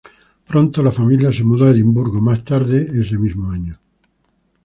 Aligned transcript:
Pronto 0.51 0.81
la 0.81 0.89
familia 0.91 1.31
se 1.31 1.43
mudó 1.43 1.65
a 1.65 1.69
Edimburgo 1.69 2.19
más 2.21 2.43
tarde 2.43 2.87
ese 2.99 3.19
mismo 3.19 3.51
año. 3.51 3.75